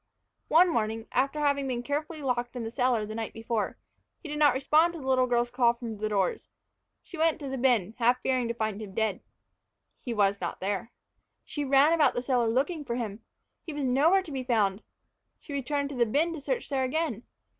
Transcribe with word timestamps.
One 0.47 0.67
morning, 0.73 1.07
after 1.11 1.39
having 1.39 1.67
been 1.67 1.83
carefully 1.83 2.23
locked 2.23 2.55
in 2.55 2.63
the 2.63 2.71
cellar 2.71 3.05
the 3.05 3.13
night 3.13 3.33
before, 3.33 3.77
he 4.17 4.27
did 4.29 4.39
not 4.39 4.55
respond 4.55 4.93
to 4.93 4.99
the 4.99 5.05
little 5.05 5.27
girl's 5.27 5.51
call 5.51 5.75
from 5.75 5.97
the 5.99 6.09
doors. 6.09 6.49
She 7.03 7.19
went 7.19 7.37
down 7.37 7.51
to 7.51 7.55
the 7.55 7.61
bin, 7.61 7.93
half 7.99 8.19
fearing 8.23 8.47
to 8.47 8.55
find 8.55 8.81
him 8.81 8.95
dead. 8.95 9.21
He 10.01 10.11
was 10.11 10.41
not 10.41 10.59
there. 10.59 10.91
She 11.45 11.63
ran 11.63 11.93
about 11.93 12.15
the 12.15 12.23
cellar 12.23 12.47
looking 12.49 12.83
for 12.83 12.95
him. 12.95 13.19
He 13.61 13.73
was 13.73 13.85
nowhere 13.85 14.23
to 14.23 14.31
be 14.31 14.43
found. 14.43 14.81
She 15.39 15.53
returned 15.53 15.89
to 15.89 15.95
the 15.95 16.07
bin 16.07 16.33
to 16.33 16.41
search 16.41 16.67
there 16.69 16.83
again. 16.83 17.21